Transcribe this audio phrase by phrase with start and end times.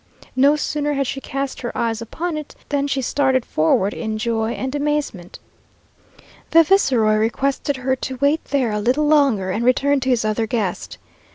[0.35, 4.53] No sooner had she cast her eyes upon it than she started forward in joy
[4.53, 5.37] and amazement.
[6.49, 10.47] The viceroy requested her to wait there a little longer, and returned to his other
[10.47, 10.97] guest.